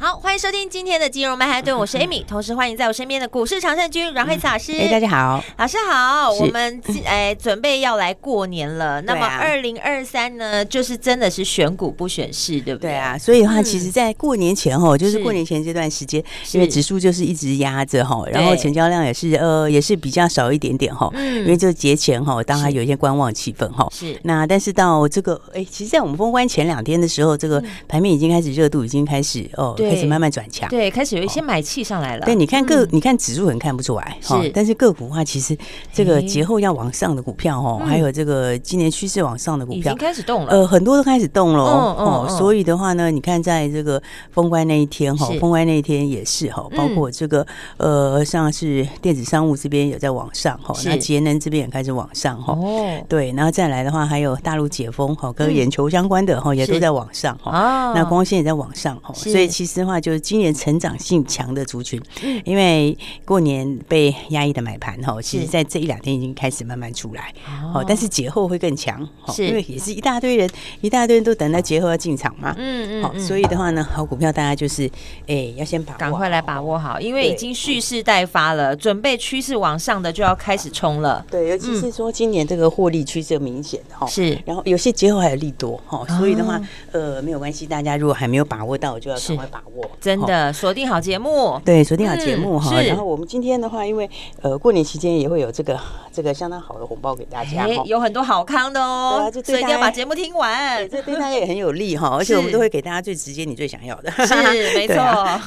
[0.00, 4.70] 好，欢迎收听今天的金融曼哈顿，我是 Amy，同时欢迎在我身边的股市常胜军阮慧慈老师。
[4.70, 6.32] 哎、欸，大家好，老师好。
[6.34, 12.92] 我们哎准备要来过年了，那么二零二三呢，就是真的是选股不选市，对不对？
[12.92, 16.22] 对啊，所以的话，其实，在过年前哦，就是过年前这段时间，
[16.52, 23.88] 因为指数就是一直压着哈，然后成交量也是呃也是比较少一点点哈，因为这节前哈，当然有一些观望气氛哈。
[23.92, 24.16] 是。
[24.22, 29.74] 那但是到这个哎，其实，在我们封关前两天的时候，这个盘面已经开始热度已经开始哦。
[29.88, 32.24] 开始慢慢转强，对，开始有一些买气上来了。
[32.24, 35.56] 对，你看个，你看指数很看不出来，哈，但是个股的话，其实
[35.92, 42.26] 这个节后要往上的股票哦，还有这个今年趋势往上的股票已经开始动了，呃，很多都开始动了哦。
[42.38, 52.52] 所以的话呢，你看在这个封关那一天哈，封关那一天也是哈，包括这个呃，像是电子商务这边有在往上哈，那节能这边也开始往上哈。
[52.52, 57.92] 哦，对，然后再来的话，还有大陆解封哈，跟眼球相关的哈，也都在往上哈。
[57.94, 60.18] 那光纤也在往上哈，所以其实的话就是。
[60.28, 61.98] 今年成长性强的族群，
[62.44, 67.32] 因为过年被压抑的买盘哈，其实在这一两天已经开始慢慢出来，
[67.72, 74.90] 哦，但是节后会更强，是，因为也是一大堆人，一大堆人都等到节后要进场嘛，嗯嗯，好，所以的话呢，好股票大家就是，
[75.28, 86.60] 哎，要先把握，赶快来把握好，因为已经蓄势待发了，准备趋势往上的就要开始冲了，对，尤其是说今年这个获利趋势明显哈，是，然后有些节后还有利多哈，所以的话，
[86.92, 89.67] 呃，没有关系，大家如果还没有把握到，就要赶快把握。
[90.00, 92.80] 真的锁定好节目，对，锁定好节目哈。
[92.82, 94.08] 然后我们今天的话，因为
[94.42, 95.78] 呃过年期间也会有这个
[96.12, 102.08] 这个相当好的红包给大家，有很多好康的哦，所以一定要把节目听完，这对大家也很有利哈。
[102.18, 104.34] 而且我们都会给大家最直接、你最想要的，是
[104.74, 104.96] 没错。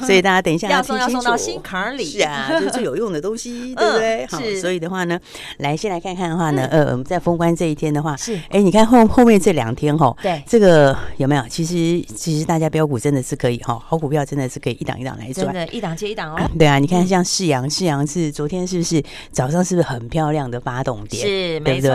[0.06, 4.26] 所以大家等一下要送要送到心坎里，是啊，就是最有用的东西， 对不对？
[4.26, 5.18] 好，所以的话呢，
[5.58, 8.38] 来先来看看的话呢，呃，我们在封关这一天的话，是。
[8.50, 11.42] 哎，你看后后面这两天哈，对，这个有没有？
[11.48, 16.40] 其实其实大家标股真的是可以哈，好股票真的是可以一档一档来赚，真的，一档接一档哦。
[16.56, 19.02] 对啊，你看像世阳，世阳是昨天是不是
[19.32, 21.26] 早上是不是很漂亮的发动点？
[21.26, 21.90] 是，对不对？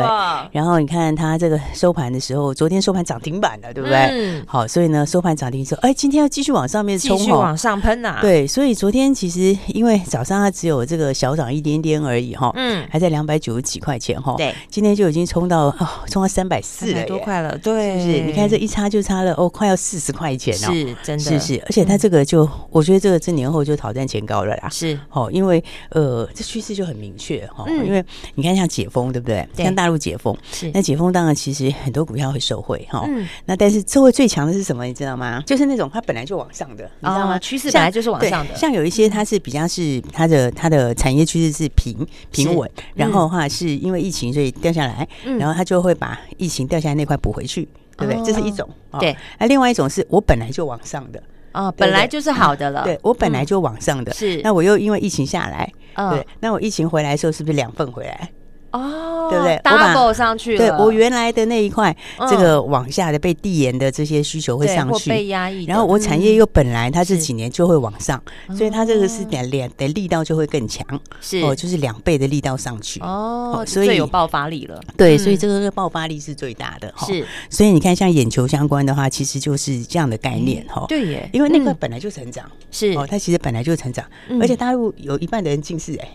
[0.51, 3.97] 然后你看它这个收盘的时候，昨天收盘涨停板了，对不对？
[4.11, 4.44] 嗯。
[4.45, 8.17] 好，所以呢，收盘涨停之后，哎，今天要继续往上面冲，继续往上喷呐。
[8.22, 14.35] 对，所以昨天其实因为早上它只有这个小涨一点点而已哈，嗯，还在两百九十几块钱哈。
[14.38, 18.22] 对，今天就已经冲到哦，冲到三百四了，多块了，对，是不是？
[18.22, 28.03] 你看这一差就差了哦，快要四十块钱了，是真的，是是，而且它这个就，我觉得这个这年后就挑战前高了啦，是哦，因为呃，这趋势就很明确哈，因为
[28.35, 29.47] 你看像解封对不对？
[29.56, 33.07] 像大陆解封，是那解封当然其实很多股票会受惠哈，
[33.45, 34.85] 那但是受惠最强的是什么？
[34.85, 35.44] 你知道吗？
[35.45, 37.40] 就是那种它本来就往上的，你知道吗？
[37.40, 45.07] 趋势本来就是往上的，像有一些它是比较是它的它的产业趋势是平平稳，然后的话是因为疫情所以掉下来，
[45.39, 48.24] 然后它就会把疫情掉下来那块补回去，对不对？
[48.25, 48.68] 这是一种，
[49.00, 49.16] 对。
[49.39, 51.22] 那另外一种是我本来就往上的。
[51.57, 52.84] 啊，本来就是好的了。
[52.84, 54.40] 对，我本来就往上的，是。
[54.44, 55.68] 那我又因为疫情下来，
[56.12, 58.29] 对，那我疫情回来的时候是不是两份回来？
[58.72, 60.57] 哦，对不对？double 上去了。
[60.57, 61.95] 对，我原来的那一块，
[62.29, 65.66] 这个往下的被递延的这些需求会上去，被压抑。
[65.66, 68.22] 然后我产业又本来它这几年就会往上，
[68.56, 70.85] 所以它这个是两两的力道就会更强，
[71.22, 74.79] 是哦，就是两倍的力道上去哦，所以有爆发力了。
[74.95, 76.94] 对，所以这个爆发力是最大的。
[77.06, 80.85] 是，所以你看像眼球相关的话，其实就是这样的概念哈。
[80.88, 84.06] 对耶，因为那个本来就成长，是哦，它其实本来就成长，
[84.41, 86.09] 而且大陆有一半的人近视哎。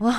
[0.02, 0.18] 哇！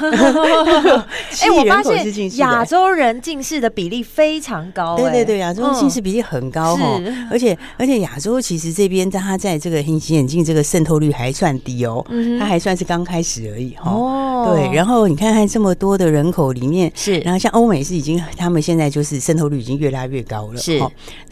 [1.41, 4.95] 哎，我发现亚洲人近视的比例非常高。
[4.95, 7.01] 对对对，亚洲近视比例很高哈。
[7.31, 12.05] 而且而且亚洲其实这边它在这个隐形眼镜这个渗透率还算低哦，
[12.39, 13.89] 它还算是刚开始而已哈。
[13.89, 14.71] 哦，对。
[14.71, 20.57] 然后你看看这么多的人口里面，是，然后像欧美是已经，他们现在就是渗透率已经越拉越高了。
[20.57, 20.79] 是。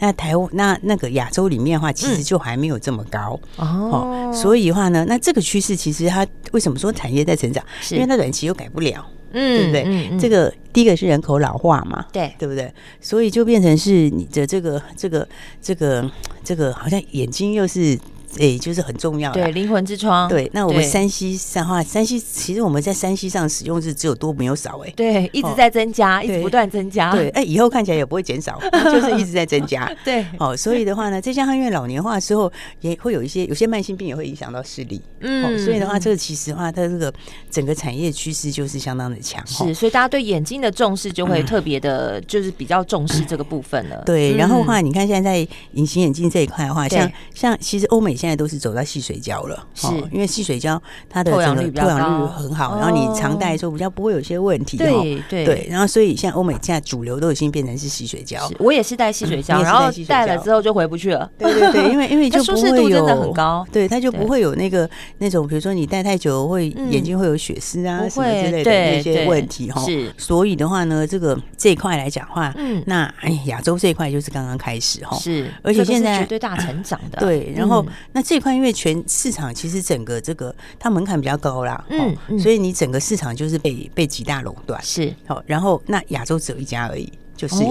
[0.00, 3.38] 那台湾那那个亚洲里面的话，其实就还没有这么高。
[3.58, 4.32] 哦。
[4.34, 7.64] 所以的话呢，那这个趋势其实它为什么说产业在成长？
[7.80, 8.39] 是因为它短期。
[8.46, 9.82] 又改不了，嗯，对不对？
[9.86, 12.72] 嗯嗯、这个第一个是人口老化嘛，对，对不对？
[13.00, 15.26] 所以就变成是你的这个这个
[15.60, 16.10] 这个
[16.44, 17.98] 这个，好像眼睛又是
[18.38, 20.28] 哎，就是很重要的，对，灵魂之窗。
[20.28, 27.12] 对，那我们山西上话，山西其实我们在山西上使用是只有多没有少，哎，对，一直在增加，一直不断增加。
[27.12, 29.90] 对，哎，以后看起来也不会减少， 就是一直在增加。
[30.04, 32.50] 对，哦，所以的话呢，再加上因为老年化之后，
[32.80, 35.00] 也会有一些有些慢性病也会影响到视力。
[35.20, 37.12] 嗯，所以的话，这个其实的话，它这个
[37.50, 39.44] 整个产业趋势就是相当的强。
[39.46, 44.02] 是，所以大家对眼睛的重视就会特别的，就是比较重视这个部分了。
[44.06, 54.76] 对，然后的话，你看现在在隐形眼镜这一块的话，像像其实欧美现在都是走到细水胶了，是因为细水胶它的整个透氧率很好，然后你常戴的时候比较不会有些问题。
[54.76, 58.38] 对对对，然后所以像欧美现在主流都已经变成是矽水胶。
[58.58, 61.30] 我也是戴细水胶，然后戴了之后就回不去了。
[61.38, 69.82] 对对对，因为因为 就不会有真的很高，对它就不会有那个那种比如说你戴太久会眼睛会有血丝啊什么之类的那些问题哈。
[69.86, 75.16] 是，所以的话呢，这个这一块来讲话，嗯，那哎亚洲这一块就是刚刚开始哈。
[75.16, 77.20] 是，而且现在绝对大成长的。
[77.20, 84.82] 对，然后那这一块因为全市场其实整个这个它门槛比较高啦，嗯，所以你整个市场就是被被几大垄断。
[84.82, 87.64] 是，好，然后那亚洲只有一家而已，就世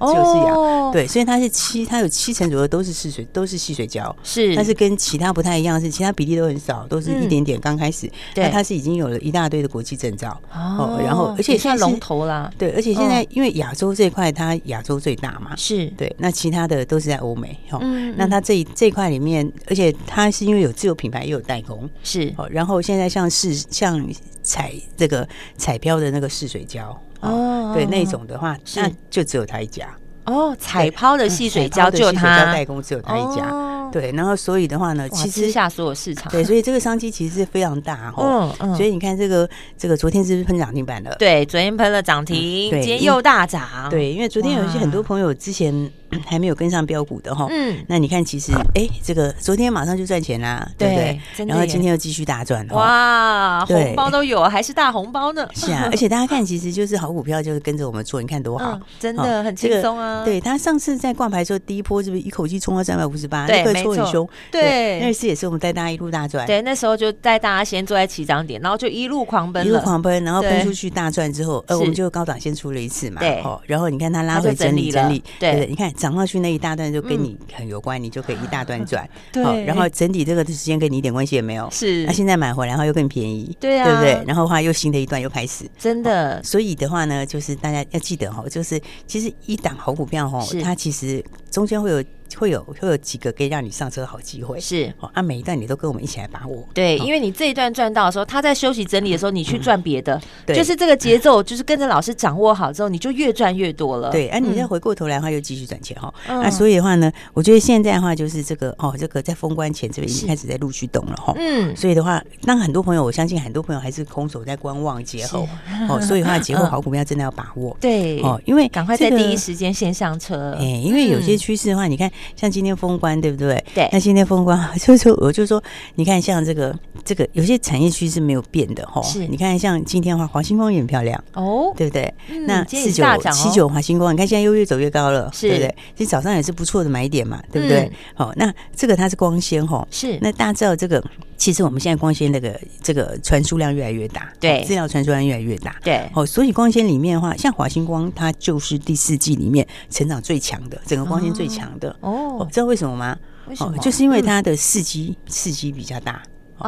[0.00, 0.14] 扬。
[0.14, 7.60] 就是矽，对，所以它是七，它有七成左右都是矽水，都是细水胶，是，但是跟其他不太一样，是其他比例都很少，都是一点点。
[7.60, 15.86] 刚开始，对，它是已经有了一大堆的国际证照，哦，然后而且现在龙头啦，对，而且现在因为亚洲这块它亚洲最大嘛，是。
[15.96, 17.78] 对，那其他的都是在欧美，哈，
[18.16, 24.04] 那它这这一块里面，而且它是因为有自有品牌，也有代工，是，哦，然后现在像是像
[24.42, 25.26] 彩这个
[25.56, 26.98] 彩标的那个试水胶。
[27.20, 29.88] 哦，对，那种的话，那就只有他一家。
[30.26, 33.72] 哦，彩抛的细水胶就他代工，只有他一家。
[33.92, 38.52] 对，然后所以的话呢，其实下所有市场，对，所以这个商机其实是非常大哦。
[38.58, 41.14] 嗯，所以你看这个这个昨天是不是喷涨停板了？
[41.16, 43.62] 对，昨天喷了涨停，今天又大涨。
[43.90, 45.72] 对，因为昨天有一些很多朋友之前
[46.26, 47.46] 还没有跟上标股的哈。
[47.50, 51.46] 嗯，那你看，其实哎，这个昨天马上就赚钱啦，对不对？
[51.46, 52.66] 然后今天又继续大赚。
[52.68, 55.46] 哇，红包都有，还是大红包呢。
[55.54, 60.24] 是啊， 而且大家看，其实就是好股票，就是跟着我们做，你看多好，真的很轻松啊。
[60.24, 63.46] 对，他上次在挂牌的时候，第一波是不是一口气冲到三百五十八？
[63.46, 64.74] 对，没错，对。
[64.74, 66.46] 对，那次也是我们带大家一路大赚。
[66.46, 73.20] 对，那时候就带大家先坐在起涨点，然后就一路狂奔，一路狂奔，然后奔出去大赚之后，呃，我们就高档先出了一次嘛。
[73.20, 79.08] 对，然后你看它拉回整理整理，对，你看涨上去那一大段就跟你很有关，你就可以一大段赚。
[79.32, 81.66] 对，然后整体这个时间跟你一点关系也没有。
[81.70, 84.22] 是，那现在买回来然后又更便宜，对啊，对不对？
[84.26, 86.42] 然后的话又新的一段又开始，真的。
[86.42, 91.24] 所以的话呢，就是大家要记得哈，就是其实一档好股票哈，它其实
[91.54, 92.02] 中间会有。
[92.36, 94.92] 会有会有几个可以让你上车的好机会，是。
[94.98, 115.46] 哦，啊，每一段你都跟我们一起来把握，对，因为你这一段赚到的时候，他在休息整理的时候，你去赚别的，对，就是这个节奏，就是跟着老师掌握好之后，你就越赚越多了，对，啊，你再回过头来的话又继续赚钱哈，那所以的话呢，我觉得现在的话就是这个哦，这个在封关前这边已经开始在陆续动了哈，嗯，所以的话，当很多朋友，我相信很多朋友还是空手在观望节后，
[115.88, 122.94] 哦， 所以的话节后好股票真的要把握，对，哦，因为赶快在第一时间先上车，哎，因为有些趋势的话，你看像今天封。
[123.04, 123.62] 关对不对？
[123.74, 125.60] 对，那今天封关，就说我就说，
[125.96, 126.72] 你看像这个
[127.04, 129.02] 这个，有些产业趋势没有变的哈。
[129.02, 132.14] 是，你看像今天的话，华星光也很漂亮哦，对不对？
[132.46, 135.74] 那四九七九华星光，你看现在又越走越高了，对不对？
[135.96, 137.90] 其实早上也是不错的买点嘛，对不对？
[138.14, 140.16] 好，那这个它是光纤哈，是。
[140.22, 141.02] 那大家知道这个，
[141.36, 146.08] 其实我们现在光纤那个这个传输量越来越大，对，资料传输量越来越大，对。
[146.14, 152.46] 哦，所以光纤里面的话，像华星光，它就是第四季里面成长最强的，整个光纤最强的哦。
[152.50, 152.96] 知道为什么？
[152.96, 153.18] 吗？
[153.58, 156.22] 哦，就是因为它的四 G 四 G 比较大，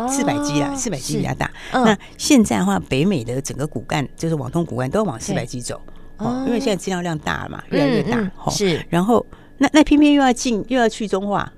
[0.08, 1.50] 四百 G 啊，四百 G 比较大。
[1.72, 5.80] 那现在的话，北美的整个骨干就是网通骨干都要往四百 G 走
[6.18, 8.30] 哦，因为现在资料量大了嘛，越来越大。
[8.50, 9.24] 是，然后
[9.56, 11.50] 那那偏偏又要进又要去中化。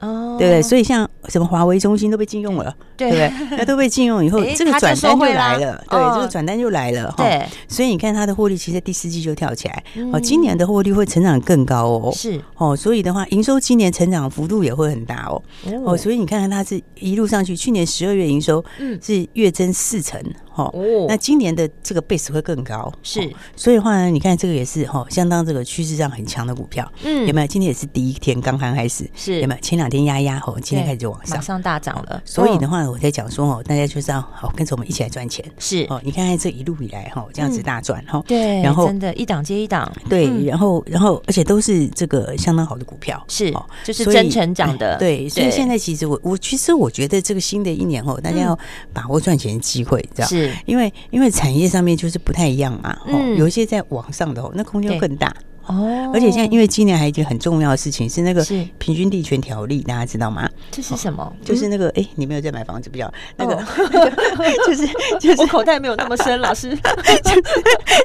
[0.00, 0.62] 哦，对不对？
[0.62, 3.32] 所以像什么华为、中心都被禁用了，对不对？
[3.58, 7.24] 那都被禁用以后， 这个转单就来了，对，这个转单就来了哈。
[7.24, 12.12] 对，所以你看它的获利，其实第四季就跳起来，哦，今年的获利会成长更高哦。
[12.14, 15.42] 是哦，所以的话，营收今年成长幅度也会很大哦。
[15.84, 18.64] 哦，所以你看看它是一路上去，去年十二月营收
[19.02, 20.20] 是月增四成。
[20.64, 27.46] 哦，那今年的这个 base 会更高，是，所以的话呢，你看这个也是哈，相当这个趋势上很强的股票，嗯，有没有？
[27.46, 29.40] 今天也是第一天刚刚开始，是。
[29.40, 29.60] 有没有？
[29.60, 32.20] 前两天压压，哦，今天开始就往上，马上大涨了。
[32.24, 35.86] 所以的话，我在讲说哦，大家就是要好跟着我们一起来赚钱，是。
[35.88, 36.00] 哦。
[36.04, 45.28] 你看看这一路以来哈，这样子大赚哈，对，然后真的，一档接一档，对，然后然后而且都是这个相当好的股票，是哦，就是真成长的，对。
[45.28, 48.58] 所以现在其实我我其实我觉得这个新的一年哦，大家要
[48.92, 50.45] 把握赚钱的机会，这样是。
[50.64, 55.34] 因为因为产业上面就是不太一样嘛，哦，有一些在网上的哦，那空间更大，
[55.66, 56.10] 哦。
[56.14, 58.44] 而且现在因为今年还有一件很重要的事情是那个
[58.78, 60.48] 平均地权条例，大家知道吗？
[60.70, 61.32] 这是什么？
[61.44, 63.54] 就是那个哎，你没有在买房子，比较那个，
[64.66, 64.86] 就是
[65.20, 66.76] 就是我口袋没有那么深，老师，
[67.24, 67.42] 就是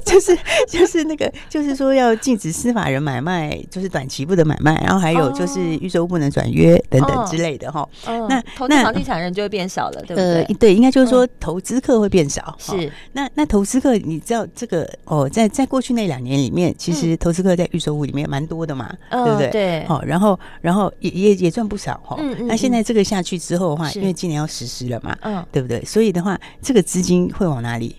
[0.05, 0.37] 就是
[0.67, 7.87] 就是那个，就是说要禁止司法人买卖，就是短期不得买卖，然后还有就是预售不能转约等等之类的哈。
[8.27, 10.43] 那投资房地产人就会变少了，对不对？
[10.59, 12.55] 对，应该就是说投资客会变少。
[12.59, 19.49] 是，那那投资客，你知道这个哦，在在过去那两年里面，其实投资客在预售屋里面蛮多的嘛，对不对？
[19.49, 19.85] 对。
[19.85, 22.17] 好，然后然后也也也赚不少哈。
[22.45, 25.83] 那现在这个下去之后的话，因为今年要实施了嘛，嗯，对不对？
[25.85, 27.95] 所以的话，这个资金会往哪里？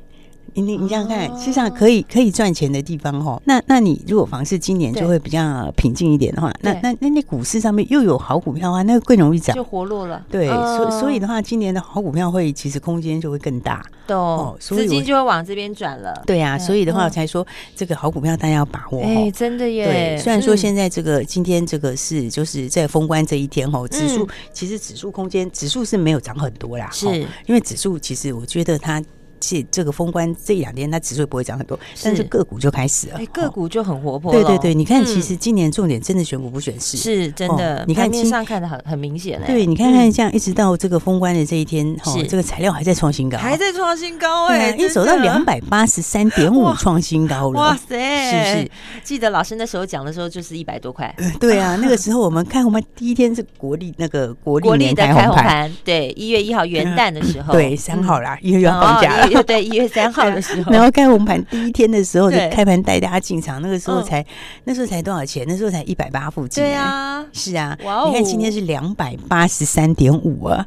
[0.55, 10.25] 你你你想想看，实际上可以可以赚钱的地方哈，那那你如果房市今年就会比较平静一点的话，那那那那股市上面又有好股票的话，那个更容易涨，就活络了。
[10.31, 16.23] 对，所所以的话，今年的好股票会其实空间就会更大，哦，资金就会往这边转了。
[16.27, 19.03] 对啊，所以的话才说这个好股票大家要把握。
[19.03, 19.87] 哎，真的耶。
[19.87, 27.07] 对，虽然说现在这个今天这个是就是在封关这一天哈，指数其实指数空间指数是没有涨很多啦，是
[27.47, 29.03] 因为指数其实我觉得它。
[29.43, 34.31] 这这个封关这两天，它指数不会涨很多，但是个股就开始了，个股就很活泼。
[34.31, 37.85] 对对对，你看，其实今年重点真的选股不选市，是真的。
[37.89, 48.71] 你看面上看的很很明显，对，你看看这样，一直到这个封关的这一天，哈，这个材料还在创新高，还在创新高，哎，一走到两百八十三点五，创新高了，哇塞，是不是？
[49.03, 51.13] 记得老师那时候讲的时候，就是一百多块。
[51.41, 60.13] 对啊， 那个时候我们看，我们第一天是国历那个国历年的开红盘，对，一月一号元旦的时候，对，三号啦，一月要放假了，对，一月三。
[60.13, 64.25] 号的时候，然后开红盘第一天的时候就开盘带大家进场，那个时候才
[64.65, 65.45] 那时候才多少钱？
[65.49, 66.63] 那时候才一百八附近。
[66.63, 68.09] 对啊，是啊，哇哦！
[68.09, 70.67] 你看今天是两百八十三点五啊，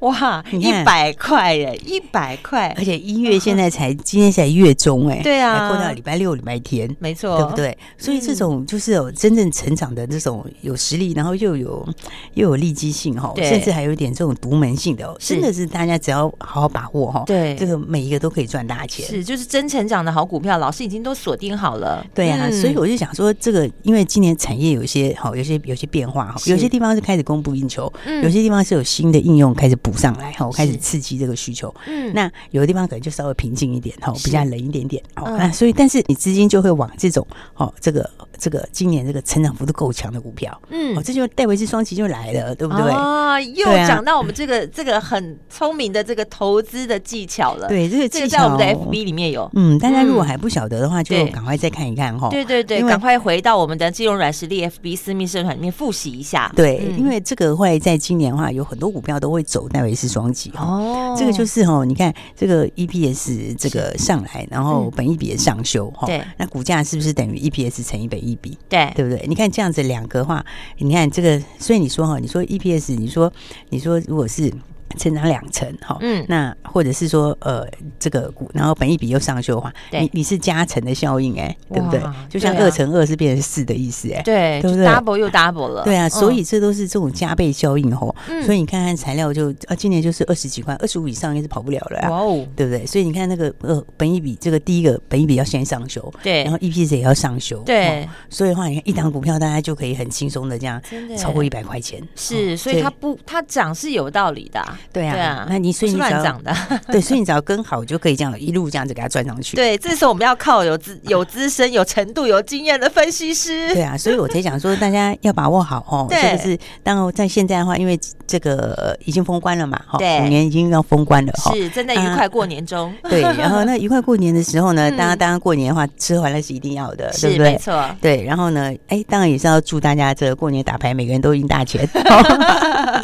[0.00, 0.42] 哇！
[0.52, 7.76] 一百块耶，一百块，而且一月现在才今天才月中哎，对啊，过到礼拜六、礼拜天，没错，对不对？
[7.98, 11.86] 所以这种就是有真正成长的这种有实力，然后又有
[12.34, 19.06] 又有利基性哈，甚至还有一点这种独门性的，真的是大家只要好好把握哈，对，这个每一个都可以赚大钱。
[19.06, 22.06] 是，就是真成长的好股票，老师已经都锁定好了。
[22.14, 31.74] 对啊，所以我就想说，这个因为今年产业有一些好，有些有些变化哈，有些地方是开始供不应求，有些地方是有新的应用开始补上来哈，开始刺激这个需求。
[31.86, 35.02] 嗯，那有的地方可能就稍微平静一点哈，比较冷一点点。
[35.14, 38.08] 好，那所以但是你资金就会往这种哦，这个
[38.38, 42.90] 这个今年这个成长幅度够强的股票，嗯，哦，这就戴维斯双击就来了，对不对？
[42.90, 47.68] 啊，又讲到我们这个这个很聪明的这个投资的技巧了。
[47.68, 48.56] 对，这个技巧。
[48.56, 52.28] FB 里面有，嗯，大家如果还不晓得的话，就赶快再看一看哈。
[52.30, 56.50] 对对对，赶快回到我们的金融软实力 FB 私密社团里面复习一下。
[56.56, 60.64] 对，因为这个会在今年的话，有很多股票都会走戴维斯双击哈。
[60.64, 66.06] 哦，这个就是哈，你看这个 EPS 这个上来，然后本益比也上修哈。
[66.06, 68.58] 对，那股价是不是等于 EPS 乘以本益比？
[68.68, 69.24] 对，对不对？
[69.28, 70.44] 你看这样子两个话，
[70.78, 73.32] 你看这个，所以你说哈，你说 EPS，你说
[73.70, 74.52] 你说如果是。
[74.98, 77.66] 成长两成哈，嗯，那或者是说呃
[77.98, 82.00] 这个股，然后本益比又上修的话，你你是加成的效应哎，对不对？
[82.30, 88.14] 就像二乘二是变成四的意思哎，对，对不对？double 又 double 了，对啊，所以这都是这种加倍效应吼。
[88.44, 92.86] 所以你看看材料就啊，今年就是二十几块，二十五以上也是跑不了了哇哦，对不对？
[92.86, 100.80] 所以你看那个呃本益比这个第一个本益比要先上修，对，然后 EPS 也要上修，对，所以的话你看一档股票大家就可以很轻松的这样
[101.18, 104.64] 超过一百块钱，是，所以它不它涨是有道理的。
[104.92, 106.54] 对啊，对啊，那你所以你乱涨的，
[106.90, 109.56] 对，所以你只要跟好，就可以这样一路这样子给它赚上去。
[109.56, 113.72] 对，这时候我们要靠有资有资深、有程度、有经验的分析师。
[113.74, 116.06] 对啊，所以我才想说，大家要把握好哦。
[116.10, 122.92] 对，这个是当然在现在的话，因为这个已经封关了嘛，哈，五年已经要封关了，是正在愉快过年中。
[123.08, 127.52] 对，然后那愉快过年的时候呢， 大家当然过年的话，吃欢乐是一定要的，对不对？
[127.52, 127.84] 没错。
[128.00, 131.88] 对，然后呢，哎，当然也是要祝大家这个过年打牌，每个人都赢大钱，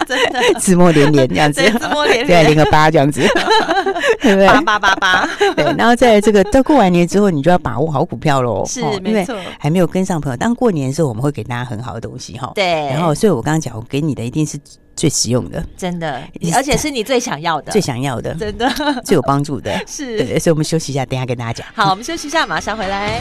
[0.07, 1.62] 真的，字墨连连这样子。
[1.71, 2.43] 字墨连连。
[2.49, 3.21] 零个八这样子，
[4.21, 4.47] 对不对？
[4.47, 5.65] 八八八八，对。
[5.77, 8.65] 然后在这个到过完年之后，你就要把握好股票喽。
[8.67, 9.37] 是，没错。
[9.59, 12.51] 还没有跟上朋友，当过年的时候，我们会给大家很好的东西哈。
[12.55, 12.65] 对。
[12.89, 14.59] 然后，所以我刚刚讲，我给你的一定是
[14.95, 16.23] 最实用的，真的，
[16.55, 18.71] 而且是你最想要的，最想要的，真的
[19.05, 19.73] 最有帮助的。
[19.87, 20.19] 是。
[20.19, 21.67] 对，所以我们休息一下，等下跟大家讲。
[21.75, 23.21] 好，我们休息一下，马上回来。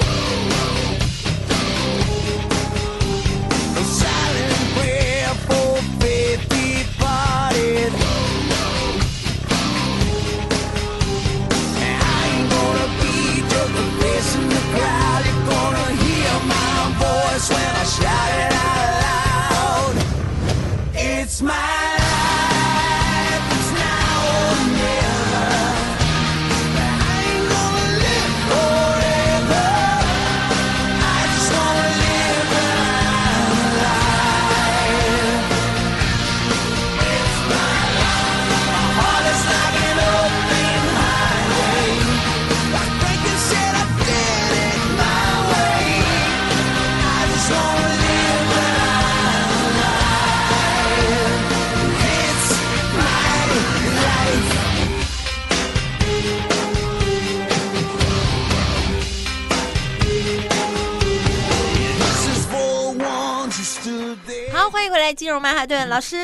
[65.01, 65.89] 来金融曼哈顿。
[65.89, 66.17] 老师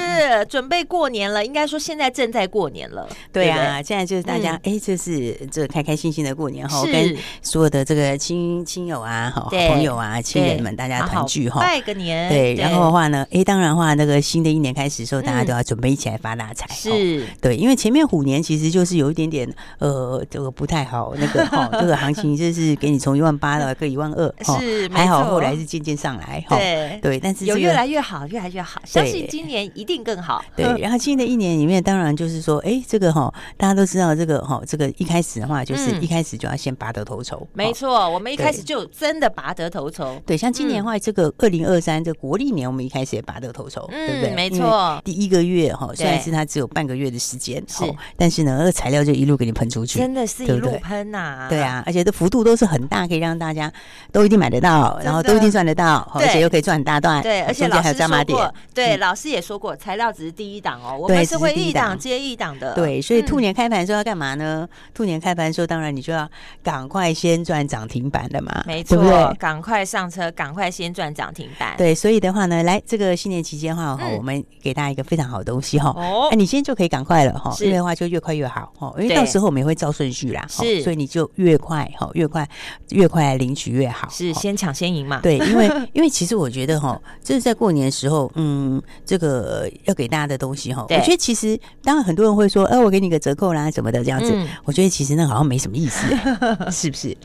[0.48, 3.08] 准备过年了，应该说现在正在过年了。
[3.34, 12.30] 对啊，现在就是大家哎，这是这开开心心的过年哈，跟所有的这个亲亲友啊、好朋友啊、亲人们大家团聚哈，拜个年。
[12.30, 16.68] 对，然后的话呢，哎，当然的话，那个新的一年开始的时候，大家都要准备一起来发大财。
[16.74, 26.58] 是，对，因为前面虎年其实就是有一点点呃，这个不太好，那个哈， 这个行情就是给你从一万八到个一万二，是还好，后来是渐渐上来哈。
[27.02, 30.44] 对对，但是有越来越好，越来越好，相信今年一定更好。
[30.56, 37.48] 对，然后新的一年里面，当然就是说，哎，这个哈，大家都知道这个哈，这个一开始的话，就是一开始就要先拔得头筹。
[37.54, 40.20] 没错，我们一开始就真的拔得头筹。
[40.26, 44.36] 对，像今年的话，这个二零二三这国历年，我们一开始也拔得头筹，对不对？
[44.36, 47.84] 没错，第一个月哈，虽然是它只有半个月的时间，是，
[48.16, 51.48] 但是呢，那个材料就一路给你喷出去，真的是一路喷呐。
[51.50, 53.72] 对啊，而且这幅度都是很大，可以让大家
[54.12, 57.24] 都一定买得到，然后都一定赚得到，而且又可以赚很大段。
[57.24, 62.74] 对，而且老师说过，对，老师也说过，材料只是第一档哦，我们是会一档接一档的。
[62.76, 64.68] 对，所以兔年开盘说要干嘛呢？
[64.94, 66.30] 兔年开盘说，当然你就要
[66.62, 71.76] 赶快先赚涨停板的嘛，没错，赶快上车，赶快先赚涨停板。
[71.78, 82.48] 对，所以的话呢，来这个新年期间的话，我们给大家一个非常好的东西哈，哦，你现在就可以赶快了哈，因为的话就越快越好哈，因为到时候我们也会照顺序啦，是，所以你就越快哈，越快
[82.90, 85.20] 越快来领取越好，是先抢先赢嘛。
[85.22, 94.34] 对，因为因为其实我觉得哈，这是在过年的时候，嗯，这个要给大家的东西哈，我觉得其实当然很多人会说，哎，我给你个折扣啦什么的这样子，
[94.66, 96.08] 我觉得其实那好像没什么意思，
[96.72, 97.16] 是不是？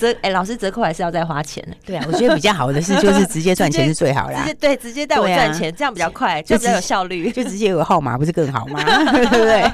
[0.00, 1.76] 折哎，老师折扣还是要再花钱的。
[1.84, 8.82] 对啊，我觉得比较好的是就是直接赚钱是最好啦， 直接对，直接带我赚钱，这样比较快，就比较有效率，就直接有个号码不是更好吗？
[9.12, 9.72] 对不对？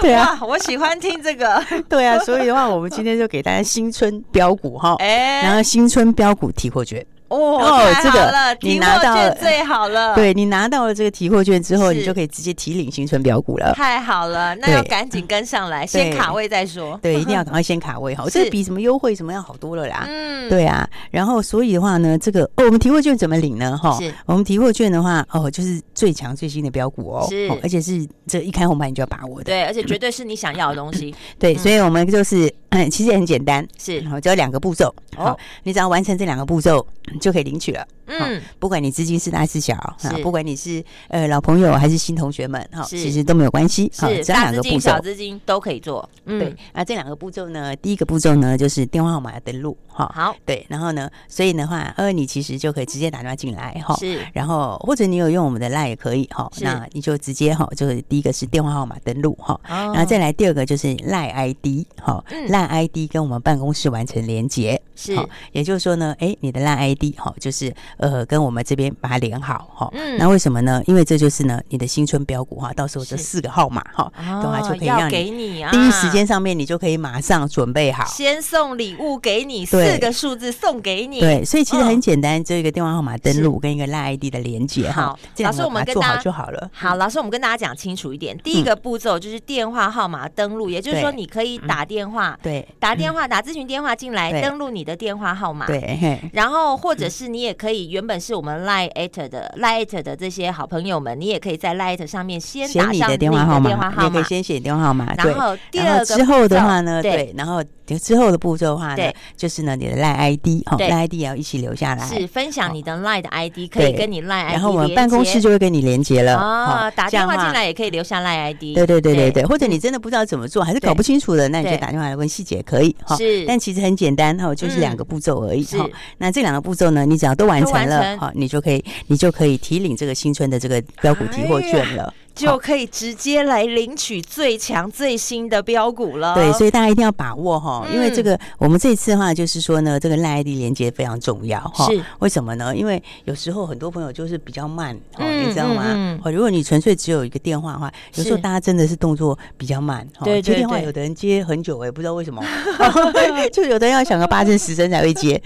[0.00, 1.62] 对啊，我喜欢听这个。
[1.88, 7.04] 对啊，所以的话，我们今天就给大家新春标股哈，哎，然后新春标股提货券。
[7.28, 10.14] 哦，这个你拿到最好了。
[10.14, 13.72] 对，你拿到了这个提货券之后，你就可以直接提领新春标股了。
[13.74, 16.98] 太好了，那要赶紧跟上来，先卡位再说。
[17.02, 20.04] 对，一定要 赶快先卡位哈，这个比什么优惠什么要好多了啦。
[20.08, 20.88] 嗯，对啊。
[21.10, 23.76] 然后所以的话呢，这个哦，我们提货券怎么领呢？
[23.76, 29.44] 哈，我们提货券的话，哦，就是最强最新的标股哦，是，而且是这一开红盘你就要把握的。
[29.44, 31.14] 对，而且绝对是你想要的东西。
[31.38, 34.94] 对，所以我们就是嗯， 其实也很简单，是，然后只有两个步骤。
[35.16, 36.86] 好，你只要完成这两个步骤。
[37.18, 37.86] 就可以领取了。
[38.06, 43.90] 嗯，不管你资金是大是小，啊，不管你是呃老朋友还是新同学们，哈，其实都没有关系。
[43.92, 46.08] 是大资金、小资金都可以做。
[46.24, 46.56] 嗯，对。
[46.72, 50.12] 那这两个步骤呢，第一个步骤呢，就是电话号码要登录，哈。
[50.14, 50.36] 好。
[50.44, 53.96] 对，然后呢，所以的话，呃，你其实就可以直接打电话进来，哈。
[53.96, 54.20] 是。
[54.34, 56.50] 然后或者你有用我们的 LINE 也可以，哈。
[56.60, 59.58] 那你就直接哈，就是第一个是电话号码登录，哈。
[59.66, 64.80] 然后再来第二个就是 LINE ID，哈，LINE ID 跟我们办公室完成连接。
[64.94, 65.16] 是。
[65.52, 67.06] 也就是说呢，哎，你的 LINE ID。
[67.16, 69.88] 哈，就是呃，跟我们这边把它连好哈。
[69.92, 70.82] 嗯，那为什么呢？
[70.86, 81.20] 因为这就是呢，你的新春标股哈，到时候这四个号码哈，的话就可以让你第一时间上面，你就可以马上准备好，先送礼物给你，四个数字送给你。
[81.20, 84.90] 对，所以其实很简单，这个电话号码登录跟一个 LINE ID 的连接。
[84.90, 86.70] 好，老师，我们做好就好了。
[86.72, 88.36] 好，老师，我们跟大家讲清楚一点。
[88.38, 95.66] 第一个步骤就是电话号码登录，也就是说你可以打电话，对，打电话打咨询电话进来，登录你的电话号码。
[95.66, 96.76] 对，然后。
[96.76, 103.70] 或者是你也可以，原本是我们 Line@ 的 Line@ 的这些好朋友们，你也可以在 Line@ 上面先打上你的电话号码，
[104.02, 105.14] 也可以先写电话号码。
[105.14, 107.62] 然后第二个之后的话呢，对，然后
[108.00, 118.60] 之后的步骤的话呢，就是呢你的 Line ID 哈，Line ID 也要一起留下来，是分享你的 Line 的 ID，可以跟你 Line ID 然后我们办公室就会跟你连接了啊，打电话进来也可以留下 Line ID。
[118.74, 123.16] 对对对对对，或者你真的不知道怎么做，还是搞不清楚的，那你就打电话来问细节可以哈。
[123.16, 125.84] 是，但其实很简单哈，就是两个步骤而已哈。
[126.18, 127.56] 那这两个步骤呢，你只要都完。
[127.56, 127.88] 完成。
[127.88, 132.12] 了，好，你就可以，你就可以提领这个新春的这个标股提货券了。
[132.36, 136.34] 就可以直接来领取最强最新的标股了。
[136.34, 141.86] 对，所以大家一定要把握哈，因为这个我们这次的话就是说呢，这个 LINE ID 连接非常重要哈。
[141.86, 142.76] 是，为什么呢？
[142.76, 146.18] 因为有时候很多朋友就是比较慢，哦，你知道吗？
[146.22, 150.06] 哦，如果你纯粹只有一个电话的话，有时候大家真的是动作比较慢。
[150.22, 152.44] 对，接电话有的人接很久，我也不知道为什么，
[153.50, 155.40] 就有的人要想个八声十声才会接，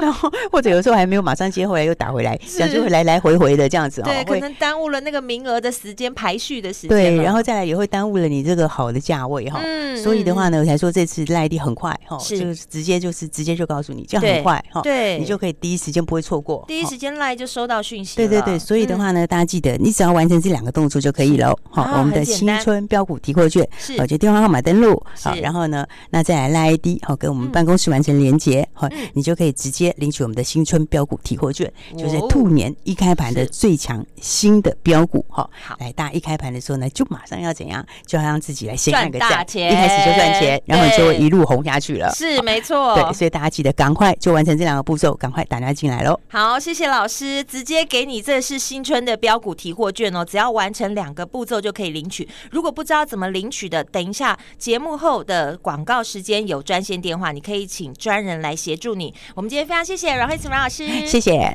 [0.00, 4.00] 然后或者有时候还没有马上接，回来又打回来，想就会来来回回的这样子。
[4.02, 6.14] 对，可能耽误了那个名额的时间。
[6.20, 6.90] 排序的时间。
[6.90, 9.58] 对，然后再来也会耽误了你这个好的价位哈。
[9.64, 9.96] 嗯。
[9.96, 14.82] 所以的话呢，我才说这次赖 ID 很快哈，是直接就是直接就告诉你，这样很快哈。
[14.82, 15.18] 对。
[15.18, 18.16] 你就可以第一时间不会错过，第一时间赖就收到讯息。
[18.16, 21.56] 对对对，所以的话呢，大家记得你只要完成这两个动作就可以了。
[21.70, 42.12] 好，我们的新春标股提货券，是，就电话号码登录，好，然后呢，那再来赖 ID，好，跟我们办公室完成连接，好，你就可以直接领取我们的新春标股提货券，就是兔年一开盘的最强新的标股，好，来，大家一开盘的时候呢，就马上要怎样，就要让自己来先看个钱，一开始就赚钱，然后就会一路红下去了。
[42.14, 42.94] 是， 没错。
[42.94, 46.18] 对，所以大家记得赶快就完成这两个步骤，赶快打电话进来喽。
[46.28, 52.28] 好，谢谢老师，直接给你，这是新春的标股提货券哦，只要完成两个步骤就可以领取。
[52.50, 59.14] 如果不知道怎么领取的，等一下节目后的广告时间有专线电话，你可以请专人来协助你。
[59.34, 61.54] 我们今天非常谢谢阮慧慈阮老师，谢谢。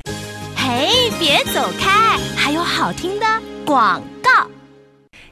[0.55, 3.25] 嘿，别走开，还有好听的
[3.65, 4.14] 广告。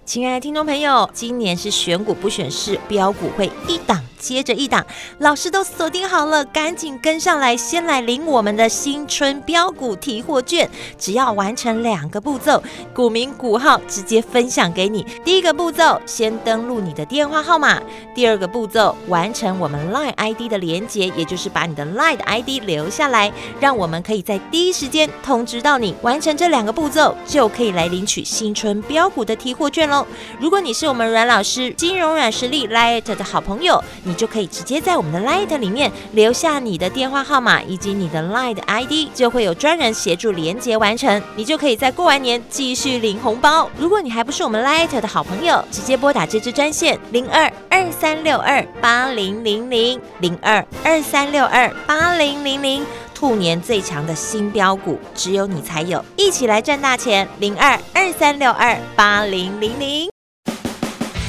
[0.05, 4.85] 亲爱的听众朋友，今年是选股不选市，标股会一档接着一档，
[5.17, 10.69] 老师都锁定好了，赶紧跟上来，先来领我们的新春标股提货券。
[10.97, 15.05] 只要完成两个步骤，股名股号直接分享给你。
[15.25, 17.81] 第一个步骤，先登录你的电话号码；
[18.15, 25.93] 第二个步骤，完成我们 LINE ID 的连接，也就是把你的 LINE ID 留下来，让我们可以在第一时间通知到你。
[26.01, 30.07] 完成这两个步骤，就可以来领取新春标股的提货券喽。
[30.39, 43.67] 如果你是我们阮老师金融软实力 LINE 的好朋友，你你就可以直接在我们的 LINE 里面留下你的电话号码以及你的 LINE ID，就会有专人协助连接完成，你就可以在过完年继续领红包。
[43.75, 57.27] 如果你还不是我们 LINE 的好朋友，直接拨打这支专线零二二三六二八零零零零二二三六二八零零零，兔年最强的新标股，只有你才有，一起来赚大钱！
[57.39, 60.12] 零二二三六二八零零零。